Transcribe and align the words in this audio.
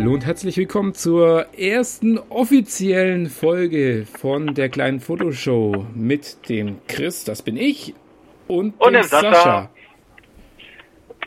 Hallo 0.00 0.14
und 0.14 0.24
herzlich 0.24 0.56
willkommen 0.56 0.94
zur 0.94 1.44
ersten 1.58 2.16
offiziellen 2.30 3.26
Folge 3.26 4.06
von 4.06 4.54
der 4.54 4.70
kleinen 4.70 4.98
Fotoshow 4.98 5.84
mit 5.94 6.48
dem 6.48 6.80
Chris, 6.88 7.24
das 7.24 7.42
bin 7.42 7.58
ich, 7.58 7.92
und, 8.48 8.80
Und 8.80 8.94
dem 8.94 9.02
Sascha. 9.02 9.34
Sascha. 9.34 9.70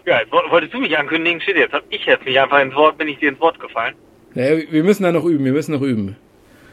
Ja, 0.08 0.22
wolltest 0.50 0.74
du 0.74 0.80
mich 0.80 0.98
ankündigen? 0.98 1.40
Shit, 1.40 1.56
jetzt 1.56 1.72
hab 1.72 1.84
ich 1.92 2.04
jetzt 2.04 2.26
mich 2.26 2.40
einfach 2.40 2.62
ins 2.62 2.74
Wort, 2.74 2.98
bin 2.98 3.10
ich 3.10 3.20
dir 3.20 3.30
ins 3.30 3.40
Wort 3.40 3.60
gefallen. 3.60 3.94
Naja, 4.34 4.64
wir 4.68 4.84
müssen 4.84 5.04
da 5.04 5.12
noch 5.12 5.26
üben, 5.26 5.46
wir 5.46 5.54
müssen 5.54 5.74
noch 5.74 5.84
üben. 5.84 6.16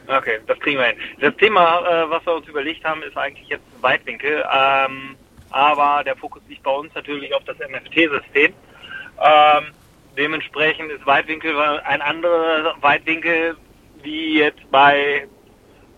Okay, 0.06 0.38
das 0.46 0.58
kriegen 0.60 0.78
wir 0.78 0.86
hin. 0.86 0.96
Das 1.20 1.36
Thema, 1.36 1.80
äh, 1.80 2.08
was 2.08 2.24
wir 2.24 2.34
uns 2.34 2.48
überlegt 2.48 2.82
haben, 2.82 3.02
ist 3.02 3.14
eigentlich 3.18 3.46
jetzt 3.46 3.64
Weitwinkel. 3.82 4.42
Ähm, 4.50 5.16
aber 5.50 6.02
der 6.02 6.16
Fokus 6.16 6.40
liegt 6.48 6.62
bei 6.62 6.72
uns 6.72 6.94
natürlich 6.94 7.34
auf 7.34 7.44
das 7.44 7.58
MFT-System. 7.58 8.54
Ähm, 9.22 9.64
dementsprechend 10.16 10.90
ist 10.90 11.06
Weitwinkel 11.06 11.58
ein 11.58 12.02
anderer 12.02 12.74
Weitwinkel 12.80 13.56
wie 14.02 14.38
jetzt 14.38 14.70
bei 14.70 15.26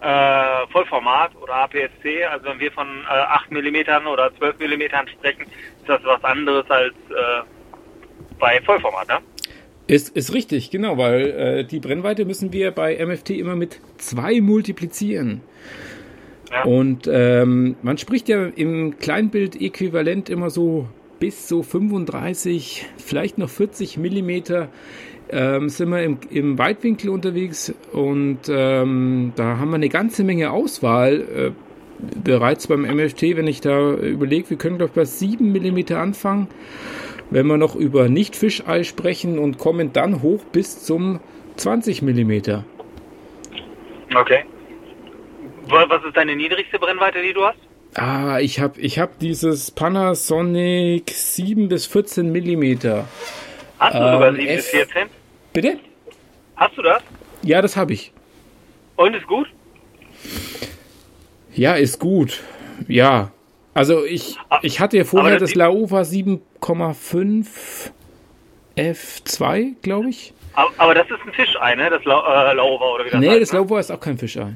äh, 0.00 0.66
Vollformat 0.72 1.30
oder 1.40 1.54
APS-C. 1.54 2.24
Also 2.24 2.46
wenn 2.46 2.60
wir 2.60 2.72
von 2.72 2.86
äh, 3.04 3.12
8 3.12 3.50
mm 3.52 4.06
oder 4.06 4.34
12 4.36 4.58
mm 4.58 5.08
sprechen, 5.08 5.42
ist 5.42 5.88
das 5.88 6.00
was 6.04 6.22
anderes 6.24 6.68
als 6.70 6.94
äh, 7.10 7.42
bei 8.38 8.60
Vollformat, 8.62 9.08
ne? 9.08 9.18
Ist, 9.86 10.16
ist 10.16 10.32
richtig, 10.32 10.70
genau, 10.70 10.96
weil 10.96 11.30
äh, 11.30 11.64
die 11.64 11.80
Brennweite 11.80 12.24
müssen 12.24 12.52
wir 12.52 12.70
bei 12.70 13.04
MFT 13.04 13.30
immer 13.30 13.56
mit 13.56 13.80
zwei 13.98 14.40
multiplizieren. 14.40 15.42
Ja. 16.50 16.64
Und 16.64 17.08
ähm, 17.10 17.76
man 17.82 17.98
spricht 17.98 18.28
ja 18.28 18.46
im 18.46 18.98
Kleinbild-Äquivalent 18.98 20.30
immer 20.30 20.50
so 20.50 20.88
bis 21.22 21.46
so 21.48 21.62
35, 21.62 22.84
vielleicht 22.98 23.38
noch 23.38 23.48
40 23.48 23.96
Millimeter 23.96 24.68
ähm, 25.30 25.68
sind 25.68 25.90
wir 25.90 26.02
im, 26.02 26.18
im 26.30 26.58
Weitwinkel 26.58 27.10
unterwegs 27.10 27.72
und 27.92 28.40
ähm, 28.48 29.32
da 29.36 29.56
haben 29.58 29.70
wir 29.70 29.76
eine 29.76 29.88
ganze 29.88 30.24
Menge 30.24 30.50
Auswahl. 30.50 31.20
Äh, 31.20 31.50
bereits 32.24 32.66
beim 32.66 32.82
MFT, 32.82 33.36
wenn 33.36 33.46
ich 33.46 33.60
da 33.60 33.92
überlege, 33.94 34.50
wir 34.50 34.56
können 34.56 34.78
glaube 34.78 34.90
ich 34.90 34.96
bei 34.96 35.04
7 35.04 35.52
Millimeter 35.52 36.00
anfangen, 36.00 36.48
wenn 37.30 37.46
wir 37.46 37.56
noch 37.56 37.76
über 37.76 38.08
Nicht-Fischei 38.08 38.82
sprechen 38.82 39.38
und 39.38 39.58
kommen 39.58 39.92
dann 39.92 40.22
hoch 40.22 40.42
bis 40.50 40.82
zum 40.84 41.20
20 41.54 42.02
Millimeter. 42.02 42.64
Okay. 44.12 44.40
Wa- 45.68 45.86
Was 45.88 46.02
ist 46.04 46.16
deine 46.16 46.34
niedrigste 46.34 46.80
Brennweite, 46.80 47.22
die 47.22 47.32
du 47.32 47.44
hast? 47.44 47.58
Ah, 47.94 48.38
ich 48.40 48.58
habe 48.60 48.80
ich 48.80 48.98
hab 48.98 49.18
dieses 49.18 49.70
Panasonic 49.70 51.10
7 51.10 51.68
bis 51.68 51.86
14 51.86 52.30
Millimeter. 52.32 53.06
Hast 53.78 53.94
du 53.94 53.98
Ähm, 53.98 54.12
sogar 54.14 54.32
7 54.34 54.46
F- 54.48 54.56
bis 54.56 54.68
14? 54.68 55.08
Bitte? 55.52 55.78
Hast 56.56 56.76
du 56.78 56.82
das? 56.82 57.02
Ja, 57.42 57.60
das 57.60 57.76
habe 57.76 57.92
ich. 57.92 58.12
Und 58.96 59.14
ist 59.14 59.26
gut? 59.26 59.48
Ja, 61.54 61.74
ist 61.74 61.98
gut. 61.98 62.40
Ja. 62.88 63.30
Also 63.74 64.04
ich, 64.04 64.36
ich 64.62 64.80
hatte 64.80 64.96
ja 64.98 65.04
vorher 65.04 65.38
das 65.38 65.50
das- 65.50 65.54
Laowa 65.56 66.02
7,5 66.02 67.90
F2, 68.76 69.74
glaube 69.82 70.08
ich. 70.10 70.32
Aber, 70.54 70.70
aber 70.78 70.94
das 70.94 71.06
ist 71.06 71.20
ein 71.26 71.32
Fischei, 71.32 71.74
ne? 71.74 71.90
Das 71.90 72.04
La 72.04 72.50
äh, 72.52 72.54
Laowa 72.54 72.94
oder 72.94 73.04
wie 73.06 73.10
das 73.10 73.20
Nee, 73.20 73.28
heißt, 73.30 73.40
das 73.42 73.52
ne? 73.52 73.58
Laowa 73.58 73.80
ist 73.80 73.90
auch 73.90 74.00
kein 74.00 74.18
Fischei. 74.18 74.54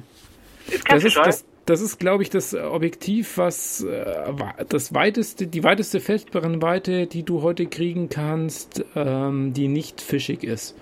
ist 0.70 0.84
kein 0.84 0.97
Das 0.97 1.05
ist, 1.05 1.12
Fischei. 1.14 1.25
das, 1.27 1.45
das 1.67 1.81
ist, 1.81 1.98
glaube 1.98 2.22
ich, 2.22 2.31
das 2.31 2.55
Objektiv, 2.55 3.39
was 3.39 3.83
äh, 3.83 4.33
das 4.69 4.95
weiteste, 4.95 5.47
die 5.47 5.64
weiteste 5.64 6.00
Festbrennweite, 6.00 7.06
die 7.06 7.25
du 7.25 7.42
heute 7.42 7.67
kriegen 7.67 8.08
kannst, 8.08 8.84
ähm, 8.95 9.53
die 9.53 9.69
nicht 9.69 10.00
fischig 10.00 10.45
ist. 10.45 10.77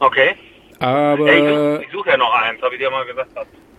okay. 0.00 0.34
Aber 0.80 1.28
Ey, 1.28 1.84
ich 1.84 1.92
suche 1.92 2.08
ich 2.08 2.12
ja 2.12 2.16
noch 2.16 2.32
eins, 2.34 2.60
habe 2.60 2.74
ich 2.74 2.80
dir 2.80 2.90
mal 2.90 3.04
gesagt. 3.06 3.30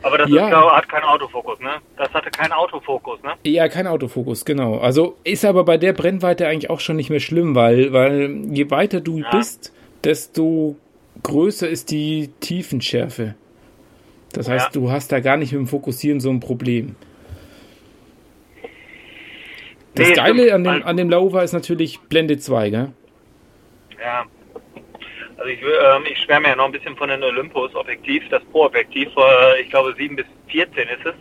Aber 0.01 0.17
das 0.17 0.29
Ja. 0.29 0.47
ist, 0.47 0.71
hat 0.71 0.87
keinen 0.87 1.03
Autofokus, 1.03 1.59
ne? 1.59 1.81
Das 1.97 2.13
hatte 2.13 2.29
keinen 2.29 2.51
Autofokus, 2.51 3.21
ne? 3.23 3.33
Ja, 3.43 3.67
kein 3.67 3.87
Autofokus, 3.87 4.45
genau. 4.45 4.77
Also 4.77 5.17
ist 5.23 5.43
aber 5.45 5.65
bei 5.65 5.77
der 5.77 5.93
Brennweite 5.93 6.47
eigentlich 6.47 6.69
auch 6.69 6.79
schon 6.79 6.95
nicht 6.95 7.09
mehr 7.09 7.19
schlimm, 7.19 7.55
weil, 7.55 7.91
weil 7.91 8.43
je 8.51 8.69
weiter 8.69 9.01
du 9.01 9.19
Ja. 9.19 9.29
bist, 9.31 9.73
desto 10.03 10.75
größer 11.23 11.67
ist 11.67 11.89
die 11.91 12.29
Tiefenschärfe. 12.39 13.35
Das 14.35 14.49
heißt, 14.49 14.67
Ja. 14.75 14.81
du 14.81 14.91
hast 14.91 15.11
da 15.11 15.19
gar 15.21 15.37
nicht 15.37 15.51
mit 15.53 15.61
dem 15.61 15.67
Fokussieren 15.67 16.19
so 16.19 16.29
ein 16.29 16.39
Problem. 16.41 16.95
Das 19.95 20.09
Nee, 20.09 20.13
Geile 20.15 20.53
an 20.53 20.63
dem, 20.63 20.73
Also- 20.73 20.85
an 20.87 20.97
dem 20.97 21.09
Laowa 21.09 21.41
ist 21.43 21.53
natürlich 21.53 21.99
Blende 22.01 22.37
2, 22.37 22.69
gell? 22.69 22.91
Ja. 24.01 24.25
Also 25.37 25.49
ich, 25.49 25.61
ähm, 25.61 26.03
ich 26.11 26.17
schwärme 26.19 26.49
ja 26.49 26.55
noch 26.55 26.65
ein 26.65 26.71
bisschen 26.73 26.95
von 26.97 27.07
den 27.09 27.23
Olympus-Objektiv, 27.23 28.23
das 28.29 28.43
Pro-Objektiv, 28.51 29.09
äh, 29.17 29.61
ich 29.61 29.69
glaube 29.69 29.93
7 29.97 30.15
bis 30.17 30.25
14 30.47 30.87
ist 30.89 31.05
es. 31.05 31.13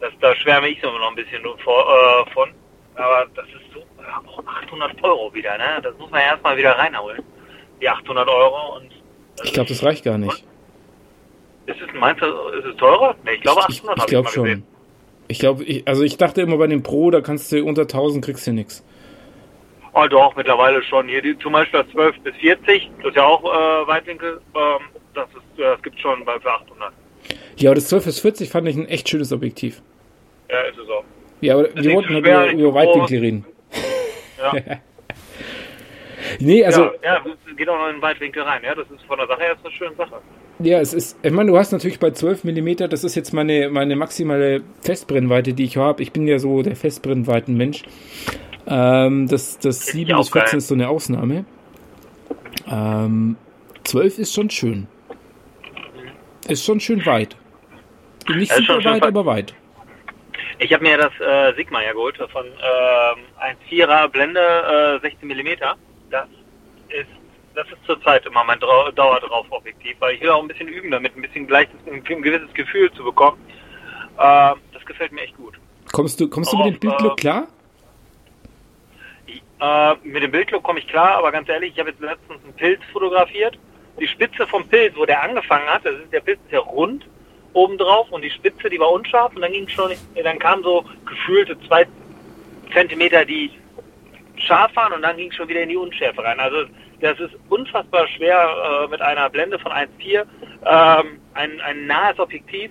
Das, 0.00 0.12
da 0.20 0.34
schwärme 0.36 0.68
ich 0.68 0.80
so 0.82 0.90
noch 0.90 1.10
ein 1.10 1.14
bisschen 1.14 1.42
vor, 1.62 1.84
äh, 2.26 2.30
von. 2.32 2.50
Aber 2.94 3.26
das 3.34 3.46
ist 3.46 3.72
so, 3.72 3.80
ja, 4.02 4.22
auch 4.26 4.42
800 4.46 5.02
Euro 5.04 5.32
wieder, 5.34 5.56
ne? 5.58 5.80
Das 5.82 5.96
muss 5.98 6.10
man 6.10 6.20
ja 6.20 6.26
erstmal 6.28 6.56
wieder 6.56 6.72
reinholen. 6.72 7.22
Die 7.80 7.88
800 7.88 8.28
Euro 8.28 8.76
und... 8.76 8.90
Ich 9.42 9.52
glaube, 9.52 9.68
das 9.68 9.82
reicht 9.82 10.04
gar 10.04 10.16
nicht. 10.16 10.44
Ist 11.66 11.80
es, 11.80 11.88
meinst 11.98 12.22
du, 12.22 12.26
ist 12.26 12.64
es 12.66 12.76
teurer? 12.76 13.16
Ne, 13.24 13.34
ich 13.34 13.40
glaube 13.40 13.62
Ich, 13.68 13.82
800 13.82 13.96
ich 13.96 14.02
habe 14.02 14.10
glaube 14.10 14.24
mal 14.24 14.32
schon. 14.32 14.44
gesehen. 14.44 14.62
Ich 15.28 15.38
glaube, 15.38 15.64
ich, 15.64 15.88
also 15.88 16.02
ich 16.02 16.16
dachte 16.18 16.42
immer 16.42 16.58
bei 16.58 16.66
dem 16.66 16.82
Pro, 16.82 17.10
da 17.10 17.20
kannst 17.22 17.50
du 17.50 17.64
unter 17.64 17.82
1000 17.82 18.24
kriegst 18.24 18.46
du 18.46 18.52
nichts. 18.52 18.84
Oh 19.94 20.06
doch, 20.08 20.34
mittlerweile 20.36 20.82
schon. 20.82 21.08
Hier 21.08 21.22
die, 21.22 21.38
zum 21.38 21.52
Beispiel 21.52 21.82
das 21.82 21.90
12 21.92 22.20
bis 22.20 22.34
40, 22.36 22.90
das 22.98 23.06
ist 23.08 23.16
ja 23.16 23.24
auch 23.24 23.42
äh, 23.44 23.86
Weitwinkel, 23.86 24.40
ähm, 24.54 24.80
das, 25.14 25.28
ist, 25.30 25.58
äh, 25.58 25.62
das 25.62 25.82
gibt 25.82 25.98
schon 26.00 26.24
bei 26.24 26.38
für 26.40 26.50
800. 26.50 26.92
Ja, 27.56 27.70
aber 27.70 27.76
das 27.76 27.88
12 27.88 28.04
bis 28.04 28.20
40 28.20 28.50
fand 28.50 28.68
ich 28.68 28.76
ein 28.76 28.86
echt 28.88 29.08
schönes 29.08 29.32
Objektiv. 29.32 29.80
Ja, 30.50 30.60
ist 30.62 30.78
es 30.78 30.88
auch. 30.90 31.04
Ja, 31.40 31.54
aber 31.54 31.62
nicht 31.62 31.84
wir 31.84 31.94
wollten 31.94 32.14
halt 32.14 32.52
über, 32.52 32.52
über. 32.52 32.74
Weitwinkel 32.74 33.20
reden. 33.20 33.44
Ja. 34.38 34.52
Nee, 36.40 36.64
also, 36.64 36.84
ja, 37.02 37.16
ja, 37.16 37.24
geht 37.56 37.68
auch 37.68 37.78
noch 37.78 37.88
in 37.88 37.96
den 37.96 38.02
Weitwinkel 38.02 38.42
rein. 38.42 38.62
Ja, 38.64 38.74
das 38.74 38.90
ist 38.90 39.04
von 39.04 39.18
der 39.18 39.26
Sache 39.26 39.42
her 39.42 39.56
eine 39.62 39.72
schöne 39.72 39.94
Sache. 39.94 40.20
Ja, 40.60 40.80
es 40.80 40.94
ist, 40.94 41.18
ich 41.22 41.32
meine, 41.32 41.50
du 41.50 41.58
hast 41.58 41.72
natürlich 41.72 41.98
bei 41.98 42.12
12 42.12 42.44
mm, 42.44 42.88
das 42.88 43.02
ist 43.02 43.16
jetzt 43.16 43.32
meine, 43.32 43.68
meine 43.70 43.96
maximale 43.96 44.62
Festbrennweite, 44.82 45.52
die 45.52 45.64
ich 45.64 45.76
habe. 45.76 46.02
Ich 46.02 46.12
bin 46.12 46.28
ja 46.28 46.38
so 46.38 46.62
der 46.62 46.76
Festbrennweiten-Mensch. 46.76 47.82
Ähm, 48.66 49.28
das 49.28 49.58
das 49.58 49.90
Find 49.90 50.02
ich 50.02 50.06
7 50.08 50.18
bis 50.18 50.28
auch 50.28 50.32
geil. 50.32 50.42
14 50.42 50.58
ist 50.58 50.68
so 50.68 50.74
eine 50.74 50.88
Ausnahme. 50.88 51.44
Ähm, 52.70 53.36
12 53.84 54.18
ist 54.18 54.34
schon 54.34 54.48
schön. 54.48 54.86
Ist 56.48 56.64
schon 56.64 56.80
schön 56.80 57.04
weit. 57.04 57.36
Nicht 58.28 58.54
super 58.54 58.82
weit, 58.84 59.02
aber 59.02 59.26
weit. 59.26 59.54
Ich 60.60 60.72
habe 60.72 60.84
mir 60.84 60.96
das 60.96 61.12
äh, 61.20 61.54
Sigma 61.56 61.82
ja 61.82 61.92
geholt 61.92 62.16
von 62.16 62.46
ähm, 62.46 63.24
1,4er 63.70 64.08
Blende 64.08 64.40
äh, 64.40 65.00
16 65.00 65.28
mm. 65.28 65.48
Das 66.10 66.28
ist 66.88 67.08
das 67.54 67.66
ist 67.68 67.84
zurzeit 67.86 68.26
immer 68.26 68.44
mein 68.44 68.58
Drau 68.60 68.90
Dauer 68.90 69.20
drauf 69.20 69.46
Objektiv, 69.50 69.96
weil 70.00 70.14
ich 70.14 70.20
will 70.20 70.30
auch 70.30 70.42
ein 70.42 70.48
bisschen 70.48 70.68
üben 70.68 70.90
damit, 70.90 71.16
ein 71.16 71.22
bisschen 71.22 71.46
gleiches, 71.46 71.74
ein, 71.86 72.04
ein 72.06 72.22
gewisses 72.22 72.52
Gefühl 72.54 72.92
zu 72.92 73.04
bekommen. 73.04 73.38
Ähm, 74.18 74.56
das 74.72 74.84
gefällt 74.84 75.12
mir 75.12 75.22
echt 75.22 75.36
gut. 75.36 75.54
Kommst 75.92 76.20
du, 76.20 76.28
kommst 76.28 76.52
du 76.52 76.56
mit 76.58 76.74
dem 76.74 76.80
Bildlook 76.80 77.12
äh, 77.12 77.20
klar? 77.20 77.48
Äh, 79.60 79.94
mit 80.02 80.22
dem 80.22 80.30
Bildlook 80.30 80.62
komme 80.62 80.80
ich 80.80 80.88
klar, 80.88 81.16
aber 81.16 81.32
ganz 81.32 81.48
ehrlich, 81.48 81.72
ich 81.72 81.78
habe 81.78 81.90
jetzt 81.90 82.00
letztens 82.00 82.42
einen 82.44 82.54
Pilz 82.54 82.80
fotografiert. 82.92 83.58
Die 84.00 84.08
Spitze 84.08 84.46
vom 84.46 84.66
Pilz, 84.66 84.94
wo 84.96 85.06
der 85.06 85.22
angefangen 85.22 85.66
hat, 85.66 85.84
das 85.84 85.94
ist, 85.94 86.12
der 86.12 86.20
Pilz 86.20 86.40
ist 86.46 86.52
ja 86.52 86.58
rund 86.60 87.06
obendrauf 87.52 88.10
und 88.10 88.22
die 88.22 88.30
Spitze, 88.30 88.68
die 88.68 88.80
war 88.80 88.90
unscharf 88.90 89.34
und 89.36 89.42
dann 89.42 89.52
ging 89.52 89.68
schon, 89.68 89.92
dann 90.22 90.38
kamen 90.40 90.64
so 90.64 90.84
gefühlte 91.06 91.56
zwei 91.68 91.86
Zentimeter, 92.72 93.24
die 93.24 93.52
scharf 94.36 94.74
waren 94.74 94.92
und 94.92 95.02
dann 95.02 95.16
ging 95.16 95.30
es 95.30 95.36
schon 95.36 95.48
wieder 95.48 95.62
in 95.62 95.68
die 95.68 95.76
Unschärfe 95.76 96.22
rein. 96.24 96.40
Also 96.40 96.64
das 97.00 97.18
ist 97.20 97.34
unfassbar 97.48 98.06
schwer 98.08 98.84
äh, 98.84 98.88
mit 98.88 99.00
einer 99.00 99.28
Blende 99.30 99.58
von 99.58 99.72
1,4 99.72 100.24
ähm, 100.66 101.20
ein, 101.34 101.60
ein 101.60 101.86
nahes 101.86 102.18
Objektiv 102.18 102.70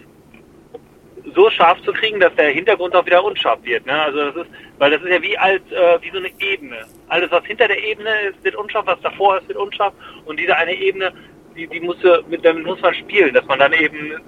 so 1.36 1.50
scharf 1.50 1.82
zu 1.84 1.94
kriegen, 1.94 2.20
dass 2.20 2.36
der 2.36 2.50
Hintergrund 2.50 2.96
auch 2.96 3.06
wieder 3.06 3.24
unscharf 3.24 3.60
wird. 3.64 3.86
Ne? 3.86 3.94
Also 3.94 4.32
das 4.32 4.36
ist, 4.46 4.52
weil 4.78 4.92
das 4.92 5.02
ist 5.02 5.10
ja 5.10 5.22
wie 5.22 5.38
als 5.38 5.62
äh, 5.72 6.02
wie 6.02 6.12
so 6.12 6.18
eine 6.18 6.30
Ebene. 6.40 6.86
Alles 7.08 7.32
was 7.32 7.46
hinter 7.46 7.68
der 7.68 7.82
Ebene 7.82 8.10
ist, 8.30 8.44
wird 8.44 8.56
unscharf, 8.56 8.86
was 8.86 9.00
davor 9.02 9.38
ist, 9.38 9.48
wird 9.48 9.58
unscharf. 9.58 9.94
Und 10.26 10.40
diese 10.40 10.56
eine 10.56 10.74
Ebene, 10.74 11.14
die, 11.56 11.68
die 11.68 11.80
musst 11.80 12.04
du, 12.04 12.24
mit 12.28 12.44
damit 12.44 12.66
muss 12.66 12.82
man 12.82 12.94
spielen, 12.94 13.34
dass 13.34 13.46
man 13.46 13.60
dann 13.60 13.74
eben, 13.74 14.22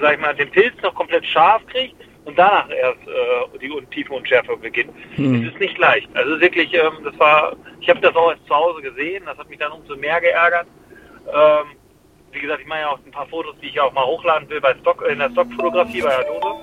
sag 0.00 0.14
ich 0.14 0.20
mal, 0.20 0.34
den 0.34 0.50
Pilz 0.50 0.74
noch 0.82 0.94
komplett 0.94 1.24
scharf 1.26 1.64
kriegt 1.66 1.96
und 2.24 2.38
danach 2.38 2.68
erst 2.70 3.00
äh, 3.06 3.58
die 3.58 3.70
tiefe 3.90 4.12
Unschärfe 4.12 4.56
beginnt. 4.56 4.92
Hm. 5.16 5.46
Es 5.46 5.52
ist 5.52 5.60
nicht 5.60 5.78
leicht. 5.78 6.08
Also 6.14 6.40
wirklich, 6.40 6.72
ähm, 6.74 7.04
das 7.04 7.18
war, 7.18 7.56
ich 7.80 7.88
habe 7.88 8.00
das 8.00 8.14
auch 8.16 8.30
erst 8.30 8.46
zu 8.46 8.54
Hause 8.54 8.82
gesehen, 8.82 9.24
das 9.26 9.36
hat 9.36 9.48
mich 9.48 9.58
dann 9.58 9.72
umso 9.72 9.96
mehr 9.96 10.20
geärgert. 10.20 10.66
Ähm, 11.26 11.76
wie 12.32 12.40
gesagt, 12.40 12.60
ich 12.60 12.66
mache 12.66 12.80
ja 12.80 12.90
auch 12.90 12.98
ein 13.04 13.12
paar 13.12 13.26
Fotos, 13.26 13.54
die 13.62 13.68
ich 13.68 13.80
auch 13.80 13.92
mal 13.92 14.04
hochladen 14.04 14.48
will 14.48 14.60
bei 14.60 14.74
Stock, 14.80 15.04
in 15.08 15.18
der 15.18 15.30
Stockfotografie 15.30 16.02
bei 16.02 16.18
Adobe. 16.18 16.56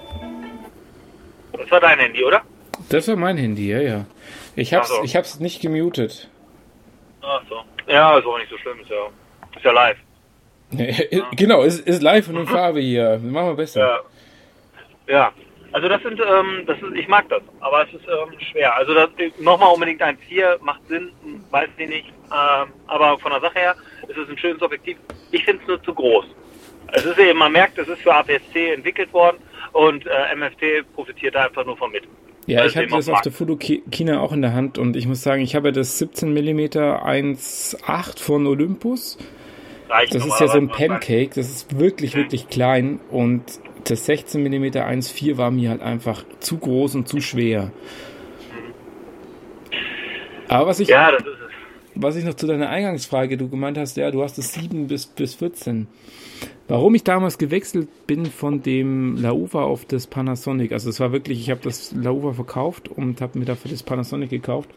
Das 1.54 1.72
war 1.72 1.80
dein 1.80 2.00
Handy, 2.00 2.24
oder? 2.24 2.42
Das 2.90 3.08
war 3.08 3.16
mein 3.16 3.38
Handy, 3.38 3.72
ja, 3.72 3.80
ja. 3.80 4.06
Ich 4.56 4.74
hab's, 4.74 4.90
so. 4.90 5.04
ich 5.04 5.16
hab's 5.16 5.40
nicht 5.40 5.62
gemutet. 5.62 6.30
Ach 7.22 7.42
so. 7.48 7.62
Ja, 7.88 8.18
ist 8.18 8.25
auch 8.25 8.38
nicht 8.38 8.50
so 8.50 8.58
schlimm, 8.58 8.80
ist 8.81 8.90
ja. 8.90 9.08
Ist 9.56 9.66
ja 9.66 9.72
live. 9.72 9.98
Genau, 11.36 11.63
ist, 11.63 11.88
ist 11.88 12.02
live 12.02 12.28
und 12.30 12.38
in 12.38 12.48
Farbe 12.48 12.80
hier. 12.80 13.19
Machen 13.19 13.48
wir 13.48 13.56
besser. 13.56 14.02
Ja. 15.08 15.13
Ja. 15.13 15.34
Also 15.73 15.88
das 15.88 16.01
sind, 16.03 16.19
ähm, 16.19 16.63
das 16.65 16.77
ist, 16.77 16.95
ich 16.95 17.07
mag 17.07 17.29
das, 17.29 17.41
aber 17.62 17.88
es 17.88 17.94
ist 17.94 18.06
ähm, 18.07 18.38
schwer. 18.51 18.75
Also 18.75 18.94
das 18.94 19.09
nochmal 19.39 19.73
unbedingt 19.73 20.01
ein 20.01 20.18
4 20.18 20.59
macht 20.62 20.85
Sinn, 20.89 21.12
weiß 21.50 21.69
ich 21.77 21.88
nicht. 21.88 22.07
Ähm, 22.25 22.69
aber 22.88 23.18
von 23.19 23.31
der 23.31 23.39
Sache 23.39 23.59
her 23.59 23.75
ist 24.07 24.18
es 24.18 24.29
ein 24.29 24.38
schönes 24.38 24.62
Objektiv. 24.62 24.97
Ich 25.31 25.45
finde 25.45 25.62
es 25.62 25.68
nur 25.68 25.81
zu 25.83 25.94
groß. 25.94 26.25
Es 26.94 27.06
ist 27.06 27.18
eben, 27.18 27.39
man 27.39 27.53
merkt, 27.53 27.77
es 27.77 27.88
ist 27.88 28.01
für 28.01 28.13
APS-C 28.13 28.73
entwickelt 28.73 29.13
worden 29.13 29.38
und 29.71 30.06
äh, 30.06 30.35
MFT 30.35 30.94
profitiert 30.94 31.35
da 31.35 31.45
einfach 31.45 31.65
nur 31.65 31.77
von 31.77 31.91
mit. 31.91 32.03
Ja, 32.47 32.65
ich 32.65 32.75
hatte 32.75 32.88
das 32.88 33.07
auf 33.07 33.21
der 33.21 33.31
Fotokina 33.31 34.19
auch 34.19 34.33
in 34.33 34.41
der 34.41 34.53
Hand 34.53 34.77
und 34.77 34.97
ich 34.97 35.07
muss 35.07 35.21
sagen, 35.21 35.41
ich 35.41 35.56
habe 35.56 35.71
das 35.71 36.00
17 36.00 36.33
mm 36.33 36.59
1.8 36.59 38.19
von 38.19 38.47
Olympus. 38.47 39.17
Reicht 39.88 40.15
das 40.15 40.25
ist 40.25 40.39
ja 40.39 40.47
so 40.47 40.57
ein 40.57 40.69
Pancake, 40.69 41.31
das 41.35 41.50
ist 41.50 41.79
wirklich, 41.79 42.15
wirklich 42.15 42.50
klein 42.50 43.00
und 43.09 43.44
das 43.86 44.06
16 44.06 44.42
mm 44.42 44.63
1.4 44.66 45.38
war 45.38 45.51
mir 45.51 45.69
halt 45.69 45.81
einfach 45.81 46.24
zu 46.39 46.57
groß 46.57 46.95
und 46.95 47.07
zu 47.07 47.22
schwer. 47.22 47.72
Aber 50.48 50.68
was 50.68 50.80
ich, 50.80 50.89
ja, 50.89 51.12
was 51.95 52.16
ich 52.16 52.25
noch 52.25 52.33
zu 52.33 52.48
deiner 52.48 52.69
Eingangsfrage, 52.69 53.38
du 53.38 53.50
gemeint 53.50 53.78
hast, 53.78 53.98
ja, 53.98 54.12
du 54.12 54.22
hast 54.24 54.38
es 54.38 54.54
7 54.54 54.88
bis, 54.88 55.06
bis 55.06 55.36
14. 55.36 55.88
Warum 56.68 56.95
ich 56.95 57.04
damals 57.04 57.38
gewechselt 57.38 57.89
bin 58.07 58.25
von 58.25 58.62
dem 58.62 59.18
Lauva 59.18 59.63
auf 59.63 59.86
das 59.86 60.07
Panasonic, 60.07 60.72
also 60.72 60.89
es 60.89 61.00
war 61.00 61.12
wirklich, 61.12 61.39
ich 61.39 61.50
habe 61.50 61.62
das 61.63 61.92
Lauva 61.92 62.34
verkauft 62.34 62.88
und 62.88 63.22
habe 63.22 63.39
mir 63.39 63.45
dafür 63.45 63.72
das 63.72 63.84
Panasonic 63.84 64.30
gekauft, 64.30 64.69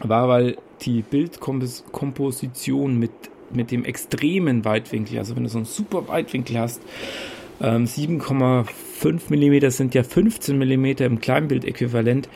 war, 0.00 0.28
weil 0.28 0.56
die 0.82 1.02
Bildkomposition 1.02 2.98
mit, 2.98 3.10
mit 3.52 3.70
dem 3.70 3.84
extremen 3.84 4.64
Weitwinkel, 4.64 5.18
also 5.18 5.36
wenn 5.36 5.44
du 5.44 5.48
so 5.48 5.58
einen 5.58 5.66
super 5.66 6.08
Weitwinkel 6.08 6.58
hast, 6.58 6.80
7,5 7.62 8.66
ähm, 9.04 9.20
mm 9.38 9.70
sind 9.70 9.94
ja 9.94 10.02
15 10.02 10.58
mm 10.58 10.84
im 11.02 11.20
Kleinbildäquivalent. 11.20 12.28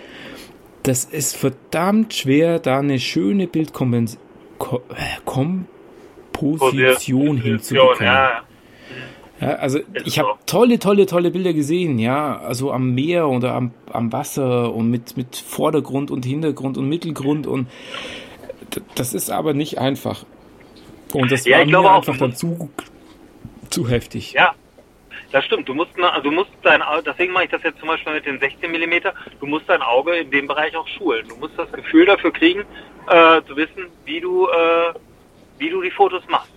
Das 0.82 1.05
ist 1.05 1.37
verdammt 1.37 2.14
schwer, 2.14 2.58
da 2.61 2.78
eine 2.78 3.00
schöne 3.00 3.49
Bildkomposition 3.49 5.67
hinzubekommen. 7.38 7.96
Ja. 8.00 8.43
Ja, 9.38 9.49
also 9.56 9.81
ich 10.06 10.19
habe 10.19 10.31
tolle, 10.46 10.78
tolle, 10.78 11.05
tolle 11.05 11.31
Bilder 11.31 11.52
gesehen, 11.52 11.99
ja, 11.99 12.38
also 12.38 12.72
am 12.72 12.94
Meer 12.94 13.29
oder 13.29 13.52
am, 13.52 13.72
am 13.93 14.11
Wasser 14.11 14.72
und 14.72 14.90
mit, 14.90 15.19
mit 15.19 15.37
Vordergrund 15.37 16.11
und 16.11 16.25
Hintergrund 16.25 16.79
und 16.79 16.88
Mittelgrund 16.88 17.46
und 17.46 17.69
das 18.94 19.12
ist 19.12 19.31
aber 19.31 19.52
nicht 19.52 19.79
einfach. 19.79 20.25
Und 21.12 21.31
das 21.31 21.44
ja, 21.44 21.58
war 21.58 21.67
mir 21.67 21.90
einfach 21.90 22.17
dann 22.17 22.34
zu, 22.34 22.70
zu 23.69 23.90
heftig. 23.90 24.32
Ja, 24.32 24.55
das 25.32 25.44
stimmt. 25.44 25.69
Du 25.69 25.75
musst, 25.75 25.93
du 25.96 26.31
musst 26.31 26.50
dein 26.62 26.82
deswegen 27.05 27.32
mache 27.32 27.44
ich 27.44 27.50
das 27.50 27.62
jetzt 27.62 27.78
zum 27.78 27.88
Beispiel 27.88 28.14
mit 28.14 28.26
den 28.26 28.38
16 28.38 28.70
mm, 28.70 29.08
du 29.40 29.46
musst 29.46 29.69
dein 29.69 29.82
Auge 29.82 30.17
in 30.17 30.31
dem 30.31 30.46
Bereich 30.46 30.76
auch 30.76 30.87
schulen. 30.88 31.26
Du 31.28 31.37
musst 31.37 31.58
das 31.58 31.70
Gefühl 31.73 32.06
dafür 32.06 32.32
kriegen, 32.32 32.61
äh, 33.08 33.43
zu 33.43 33.56
wissen, 33.56 33.90
wie 34.05 34.20
du, 34.20 34.49
äh, 34.49 34.94
wie 35.58 35.70
du 35.70 35.82
die 35.82 35.90
Fotos 35.90 36.23
machst. 36.28 36.52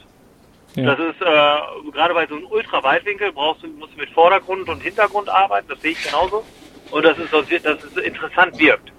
Ja. 0.75 0.95
Das 0.95 0.99
ist 0.99 1.21
äh, 1.21 1.91
gerade 1.91 2.13
bei 2.13 2.27
so 2.27 2.35
einem 2.35 2.45
Ultraweitwinkel 2.45 3.31
brauchst 3.31 3.63
du, 3.63 3.67
musst 3.67 3.93
du 3.95 3.99
mit 3.99 4.09
Vordergrund 4.11 4.69
und 4.69 4.81
Hintergrund 4.81 5.29
arbeiten, 5.29 5.67
das 5.67 5.81
sehe 5.81 5.91
ich 5.91 6.03
genauso. 6.03 6.45
Und 6.91 7.05
das 7.05 7.17
ist, 7.17 7.33
dass 7.33 7.83
es 7.83 7.97
interessant 7.97 8.57
wirkt. 8.59 8.91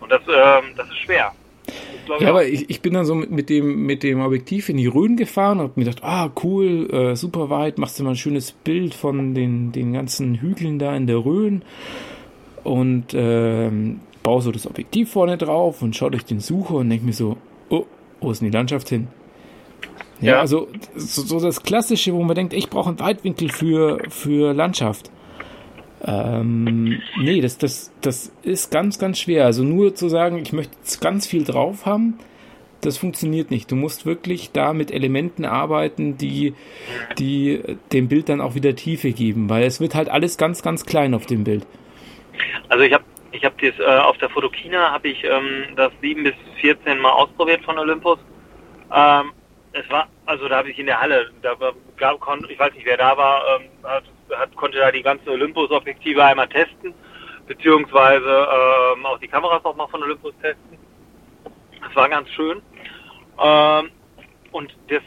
Und 0.00 0.10
das, 0.10 0.22
ähm, 0.28 0.74
das 0.76 0.88
ist 0.88 0.98
schwer 0.98 1.32
ja, 2.20 2.28
aber 2.28 2.46
ich, 2.46 2.70
ich 2.70 2.80
bin 2.80 2.94
dann 2.94 3.04
so 3.04 3.14
mit, 3.14 3.30
mit, 3.30 3.50
dem, 3.50 3.86
mit 3.86 4.02
dem 4.02 4.20
Objektiv 4.20 4.68
in 4.68 4.76
die 4.76 4.86
Rhön 4.86 5.16
gefahren 5.16 5.60
und 5.60 5.76
mir 5.76 5.84
gedacht, 5.84 6.04
ah, 6.04 6.30
cool, 6.42 6.88
äh, 6.90 7.16
super 7.16 7.50
weit, 7.50 7.78
machst 7.78 7.98
du 7.98 8.04
mal 8.04 8.10
ein 8.10 8.16
schönes 8.16 8.52
Bild 8.52 8.94
von 8.94 9.34
den, 9.34 9.72
den 9.72 9.92
ganzen 9.92 10.40
Hügeln 10.40 10.78
da 10.78 10.96
in 10.96 11.06
der 11.06 11.24
Rhön 11.24 11.62
und 12.64 13.14
ähm, 13.14 14.00
baue 14.22 14.42
so 14.42 14.50
das 14.50 14.66
Objektiv 14.66 15.12
vorne 15.12 15.36
drauf 15.38 15.82
und 15.82 15.94
schaue 15.94 16.10
durch 16.10 16.24
den 16.24 16.40
Sucher 16.40 16.76
und 16.76 16.90
denke 16.90 17.06
mir 17.06 17.12
so, 17.12 17.36
oh, 17.68 17.84
wo 18.20 18.30
ist 18.30 18.40
denn 18.40 18.50
die 18.50 18.56
Landschaft 18.56 18.88
hin? 18.88 19.08
Ja, 20.20 20.32
ja. 20.32 20.40
also 20.40 20.68
so, 20.94 21.22
so, 21.22 21.40
das 21.40 21.62
Klassische, 21.62 22.14
wo 22.14 22.22
man 22.22 22.34
denkt, 22.34 22.52
ich 22.52 22.70
brauche 22.70 22.88
einen 22.88 22.98
Weitwinkel 22.98 23.50
für, 23.50 24.02
für 24.08 24.52
Landschaft. 24.52 25.10
Ähm, 26.06 27.02
nee, 27.20 27.40
das, 27.40 27.58
das, 27.58 27.92
das 28.00 28.32
ist 28.42 28.70
ganz, 28.70 28.98
ganz 28.98 29.18
schwer. 29.18 29.44
Also 29.44 29.64
nur 29.64 29.94
zu 29.94 30.08
sagen, 30.08 30.38
ich 30.38 30.52
möchte 30.52 30.76
ganz 31.00 31.26
viel 31.26 31.44
drauf 31.44 31.84
haben, 31.84 32.18
das 32.80 32.98
funktioniert 32.98 33.50
nicht. 33.50 33.70
Du 33.70 33.74
musst 33.74 34.06
wirklich 34.06 34.52
da 34.52 34.72
mit 34.72 34.92
Elementen 34.92 35.44
arbeiten, 35.44 36.16
die, 36.16 36.54
die 37.18 37.60
dem 37.92 38.08
Bild 38.08 38.28
dann 38.28 38.40
auch 38.40 38.54
wieder 38.54 38.76
Tiefe 38.76 39.12
geben, 39.12 39.50
weil 39.50 39.64
es 39.64 39.80
wird 39.80 39.94
halt 39.94 40.08
alles 40.08 40.38
ganz, 40.38 40.62
ganz 40.62 40.86
klein 40.86 41.14
auf 41.14 41.26
dem 41.26 41.42
Bild. 41.44 41.66
Also 42.68 42.84
ich 42.84 42.92
habe 42.92 43.04
ich 43.32 43.44
habe 43.44 43.54
das 43.60 43.78
äh, 43.78 43.98
auf 43.98 44.16
der 44.18 44.30
Fotokina 44.30 44.92
habe 44.92 45.08
ich 45.08 45.22
ähm, 45.24 45.74
das 45.76 45.92
7 46.00 46.22
bis 46.22 46.34
14 46.60 46.98
mal 46.98 47.10
ausprobiert 47.10 47.62
von 47.64 47.78
Olympus. 47.78 48.18
Ähm, 48.94 49.32
es 49.72 49.88
war 49.90 50.08
also 50.26 50.48
da 50.48 50.58
habe 50.58 50.70
ich 50.70 50.78
in 50.78 50.86
der 50.86 51.00
Halle, 51.00 51.30
da 51.42 51.58
war, 51.60 51.72
ich 52.48 52.58
weiß 52.58 52.74
nicht 52.74 52.86
wer 52.86 52.96
da 52.96 53.16
war, 53.16 53.42
ähm, 53.56 53.68
hat 53.84 54.04
hat, 54.38 54.54
konnte 54.56 54.78
da 54.78 54.90
die 54.90 55.02
ganzen 55.02 55.28
Olympus-Objektive 55.28 56.24
einmal 56.24 56.48
testen, 56.48 56.94
beziehungsweise 57.46 58.48
ähm, 58.94 59.06
auch 59.06 59.18
die 59.18 59.28
Kameras 59.28 59.64
auch 59.64 59.76
mal 59.76 59.86
von 59.88 60.02
Olympus 60.02 60.34
testen. 60.42 60.78
Das 61.82 61.94
war 61.94 62.08
ganz 62.08 62.28
schön. 62.30 62.62
Ähm, 63.42 63.90
und 64.52 64.74
das, 64.88 65.02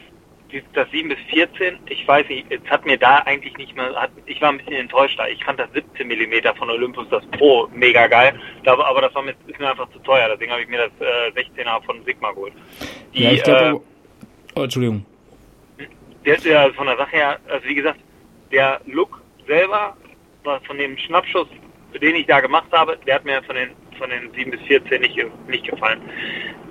das 0.74 0.90
7 0.90 1.08
bis 1.08 1.18
14, 1.30 1.78
ich 1.88 2.06
weiß 2.06 2.28
nicht, 2.28 2.46
es 2.50 2.60
hat 2.70 2.86
mir 2.86 2.96
da 2.96 3.18
eigentlich 3.18 3.56
nicht 3.56 3.74
mehr, 3.76 3.94
hat, 3.94 4.10
ich 4.26 4.40
war 4.40 4.50
ein 4.50 4.58
bisschen 4.58 4.74
enttäuscht 4.74 5.18
da. 5.18 5.26
Ich 5.26 5.44
fand 5.44 5.58
das 5.58 5.70
17 5.72 6.06
mm 6.06 6.56
von 6.56 6.70
Olympus, 6.70 7.06
das 7.10 7.24
Pro, 7.32 7.68
mega 7.74 8.06
geil. 8.06 8.38
Da, 8.64 8.78
aber 8.78 9.00
das 9.02 9.14
war 9.14 9.22
mir, 9.22 9.34
ist 9.46 9.58
mir 9.58 9.70
einfach 9.70 9.90
zu 9.90 9.98
teuer, 10.00 10.28
deswegen 10.32 10.52
habe 10.52 10.62
ich 10.62 10.68
mir 10.68 10.88
das 10.88 11.06
äh, 11.36 11.40
16er 11.40 11.82
von 11.84 12.04
Sigma 12.04 12.30
geholt. 12.30 12.52
Die, 13.14 13.24
ja, 13.24 13.32
ich 13.32 13.42
glaube, 13.42 13.64
äh, 13.64 14.58
oh, 14.58 14.62
Entschuldigung. 14.62 15.04
Der 16.24 16.36
ist 16.36 16.44
ja 16.44 16.70
von 16.72 16.86
der 16.86 16.96
Sache 16.96 17.16
her, 17.16 17.38
also 17.48 17.66
wie 17.66 17.74
gesagt, 17.74 18.00
der 18.52 18.80
Look 18.86 19.19
selber 19.50 19.96
von 20.66 20.78
dem 20.78 20.96
Schnappschuss, 20.96 21.48
den 22.00 22.14
ich 22.14 22.26
da 22.26 22.40
gemacht 22.40 22.68
habe, 22.70 22.96
der 23.06 23.16
hat 23.16 23.24
mir 23.24 23.42
von 23.42 23.56
den, 23.56 23.70
von 23.98 24.08
den 24.08 24.32
7 24.32 24.52
bis 24.52 24.60
14 24.62 25.00
nicht, 25.00 25.16
nicht 25.48 25.68
gefallen. 25.68 26.00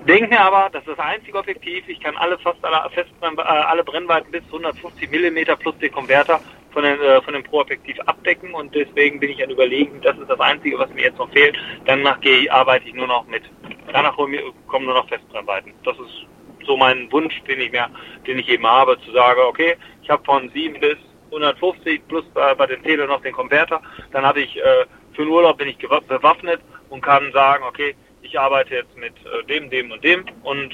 Denke 0.07 0.29
mir 0.29 0.39
aber, 0.39 0.69
das 0.71 0.81
ist 0.88 0.98
das 0.98 1.00
einzige 1.00 1.38
Objektiv, 1.38 1.83
ich 1.88 2.00
kann 2.00 2.15
alle 2.15 2.38
fast 2.39 2.63
alle, 2.63 2.89
Festbrenn, 2.91 3.38
äh, 3.38 3.41
alle 3.41 3.83
Brennweiten 3.83 4.31
bis 4.31 4.43
150 4.45 5.12
mm 5.12 5.59
plus 5.59 5.77
den 5.79 5.91
Konverter 5.91 6.39
von, 6.71 6.83
den, 6.83 7.00
äh, 7.01 7.21
von 7.21 7.33
dem 7.33 7.43
Pro-Objektiv 7.43 8.00
abdecken 8.05 8.53
und 8.53 8.74
deswegen 8.74 9.19
bin 9.19 9.31
ich 9.31 9.43
an 9.43 9.50
überlegen, 9.50 10.00
das 10.01 10.17
ist 10.17 10.29
das 10.29 10.39
einzige, 10.39 10.79
was 10.79 10.89
mir 10.93 11.03
jetzt 11.03 11.19
noch 11.19 11.29
fehlt. 11.31 11.57
Danach 11.86 12.21
gehe 12.21 12.51
arbeite 12.51 12.88
ich 12.88 12.93
nur 12.93 13.07
noch 13.07 13.27
mit. 13.27 13.43
Danach 13.91 14.15
kommen 14.15 14.86
nur 14.86 14.93
noch 14.93 15.07
Festbrennweiten. 15.09 15.74
Das 15.83 15.98
ist 16.00 16.25
so 16.65 16.77
mein 16.77 17.12
Wunsch, 17.12 17.43
den 17.43 17.59
ich 17.59 17.71
mir, 17.71 17.89
den 18.25 18.39
ich 18.39 18.48
eben 18.48 18.65
habe, 18.65 18.98
zu 19.01 19.12
sagen, 19.12 19.41
okay, 19.41 19.75
ich 20.01 20.09
habe 20.09 20.24
von 20.24 20.50
7 20.50 20.79
bis 20.79 20.98
150 21.31 22.07
plus 22.07 22.25
bei, 22.33 22.53
bei 22.55 22.67
den 22.67 22.81
Tele 22.83 23.07
noch 23.07 23.21
den 23.21 23.33
Konverter. 23.33 23.81
Dann 24.12 24.25
habe 24.25 24.41
ich 24.41 24.57
äh, 24.57 24.86
für 25.13 25.24
den 25.24 25.29
Urlaub 25.29 25.57
bin 25.57 25.67
ich 25.67 25.77
bewaffnet 25.77 26.62
und 26.89 27.01
kann 27.01 27.31
sagen, 27.31 27.63
okay, 27.67 27.95
ich 28.21 28.39
arbeite 28.39 28.75
jetzt 28.75 28.95
mit 28.98 29.13
äh, 29.25 29.45
dem, 29.48 29.69
dem 29.69 29.91
und 29.91 30.03
dem 30.03 30.25
und 30.43 30.74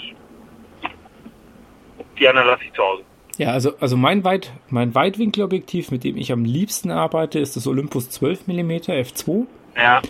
die 2.19 2.27
anderen 2.27 2.47
lasse 2.47 2.63
ich 2.63 2.73
zu 2.73 2.81
Hause. 2.81 3.03
Ja, 3.37 3.51
also, 3.51 3.73
also 3.79 3.97
mein, 3.97 4.23
Weit, 4.23 4.53
mein 4.69 4.95
Weitwinkelobjektiv, 4.95 5.91
mit 5.91 6.03
dem 6.03 6.15
ich 6.15 6.31
am 6.31 6.45
liebsten 6.45 6.89
arbeite, 6.89 7.39
ist 7.39 7.55
das 7.55 7.67
Olympus 7.67 8.09
12 8.09 8.47
mm 8.47 8.71
f2. 8.71 9.45
Ja. 9.75 10.01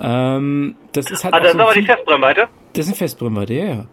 Ähm, 0.00 0.76
das 0.92 1.10
ist 1.10 1.24
halt. 1.24 1.34
Ah, 1.34 1.40
das 1.40 1.52
so 1.52 1.58
ist 1.58 1.64
aber 1.64 1.74
die 1.74 1.82
Festbrennweite? 1.82 2.48
Das 2.72 2.86
ist 2.86 2.92
eine 2.92 2.96
Festbrennweite, 2.96 3.54
ja, 3.54 3.64
ja. 3.64 3.86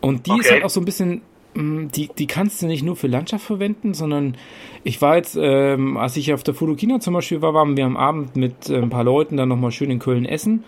Und 0.00 0.26
die 0.26 0.30
okay. 0.30 0.40
ist 0.40 0.50
halt 0.50 0.64
auch 0.64 0.70
so 0.70 0.80
ein 0.80 0.86
bisschen 0.86 1.22
die, 1.54 2.08
die 2.16 2.26
kannst 2.26 2.62
du 2.62 2.66
nicht 2.66 2.84
nur 2.84 2.96
für 2.96 3.08
Landschaft 3.08 3.44
verwenden, 3.44 3.92
sondern 3.94 4.36
ich 4.84 5.02
war 5.02 5.16
jetzt, 5.16 5.36
ähm, 5.40 5.96
als 5.96 6.16
ich 6.16 6.32
auf 6.32 6.42
der 6.42 6.54
Fotokina 6.54 7.00
zum 7.00 7.14
Beispiel 7.14 7.42
war, 7.42 7.54
waren 7.54 7.76
wir 7.76 7.86
am 7.86 7.96
Abend 7.96 8.36
mit 8.36 8.68
äh, 8.70 8.76
ein 8.76 8.90
paar 8.90 9.04
Leuten 9.04 9.36
dann 9.36 9.48
nochmal 9.48 9.72
schön 9.72 9.90
in 9.90 9.98
Köln 9.98 10.26
essen. 10.26 10.64